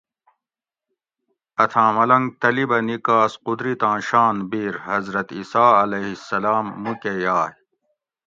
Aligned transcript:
اتھاں 1.63 1.89
ملنگ 1.95 2.25
طلِبہ 2.41 2.77
نِکاس 2.87 3.31
قُدرتاں 3.45 3.97
شان 4.07 4.35
بیر 4.49 4.73
حضرت 4.89 5.27
عیسٰی 5.37 5.69
علیہ 5.83 6.09
السلام 6.17 6.65
مُکہ 6.83 7.13
یائ 7.23 7.51